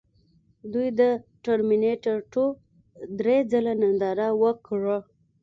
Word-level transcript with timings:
دوی 0.73 0.87
د 0.99 1.01
ټرمینیټر 1.43 2.17
ټو 2.33 2.45
درې 3.19 3.37
ځله 3.51 3.73
ننداره 3.81 4.27
وکړه 4.43 4.97